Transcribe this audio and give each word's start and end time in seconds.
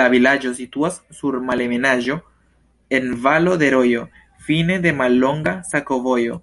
La 0.00 0.04
vilaĝo 0.10 0.50
situas 0.58 0.98
sur 1.20 1.38
malebenaĵo, 1.48 2.18
en 3.00 3.10
valo 3.26 3.56
de 3.64 3.72
rojo, 3.78 4.06
fine 4.50 4.78
de 4.86 4.94
mallonga 5.02 5.58
sakovojo. 5.74 6.40